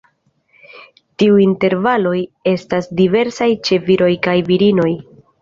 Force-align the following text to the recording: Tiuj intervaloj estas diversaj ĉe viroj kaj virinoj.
Tiuj 1.23 1.43
intervaloj 1.43 2.15
estas 2.53 2.89
diversaj 3.03 3.51
ĉe 3.69 3.81
viroj 3.93 4.11
kaj 4.27 4.37
virinoj. 4.51 4.91